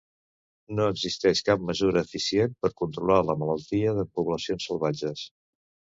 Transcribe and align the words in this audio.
No 0.77 0.85
existeix 0.93 1.41
cap 1.49 1.67
mesura 1.67 2.03
eficient 2.09 2.57
per 2.65 2.73
controlar 2.83 3.19
la 3.29 3.37
malaltia 3.43 3.93
en 4.05 4.11
poblacions 4.19 4.71
salvatges. 4.71 5.27